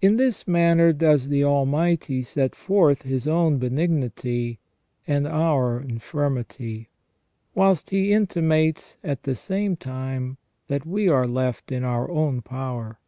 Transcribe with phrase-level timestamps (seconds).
[0.00, 4.60] In this manner does the Almighty set forth His own benignity
[5.04, 6.90] and our infirmity,
[7.56, 10.36] whilst He intimates at the same time
[10.68, 13.00] that we are left in our own power.